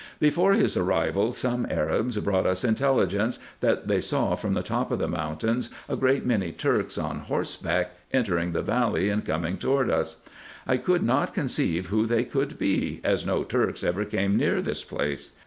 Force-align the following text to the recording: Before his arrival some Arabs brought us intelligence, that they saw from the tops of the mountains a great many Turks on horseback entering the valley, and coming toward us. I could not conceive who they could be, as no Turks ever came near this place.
Before 0.19 0.53
his 0.53 0.75
arrival 0.75 1.31
some 1.31 1.67
Arabs 1.69 2.17
brought 2.17 2.47
us 2.47 2.63
intelligence, 2.63 3.37
that 3.59 3.87
they 3.87 4.01
saw 4.01 4.33
from 4.35 4.55
the 4.55 4.63
tops 4.63 4.91
of 4.93 4.97
the 4.97 5.07
mountains 5.07 5.69
a 5.87 5.95
great 5.95 6.25
many 6.25 6.51
Turks 6.51 6.97
on 6.97 7.19
horseback 7.19 7.91
entering 8.11 8.51
the 8.51 8.63
valley, 8.63 9.09
and 9.09 9.23
coming 9.23 9.57
toward 9.57 9.91
us. 9.91 10.23
I 10.65 10.77
could 10.77 11.03
not 11.03 11.35
conceive 11.35 11.89
who 11.89 12.07
they 12.07 12.23
could 12.23 12.57
be, 12.57 12.99
as 13.03 13.27
no 13.27 13.43
Turks 13.43 13.83
ever 13.83 14.03
came 14.03 14.35
near 14.35 14.59
this 14.59 14.83
place. 14.83 15.33